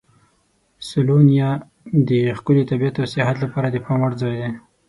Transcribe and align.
سلووینیا 0.87 1.49
د 2.09 2.09
ښکلي 2.37 2.63
طبیعت 2.71 2.95
او 3.01 3.07
سیاحت 3.13 3.37
لپاره 3.45 3.67
د 3.69 3.77
پام 3.85 3.99
وړ 4.03 4.13
ځای 4.21 4.35
دی. 4.41 4.49